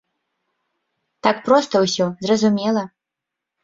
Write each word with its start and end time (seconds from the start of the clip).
Так 1.29 1.37
проста 1.51 1.85
ўсё, 1.87 2.05
зразумела. 2.27 2.83